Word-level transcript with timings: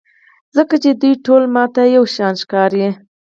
ځکه 0.55 0.75
چې 0.83 0.89
دوی 1.01 1.13
ټول 1.25 1.43
ماته 1.55 1.81
یوشان 1.97 2.33
ښکاري. 2.41 2.87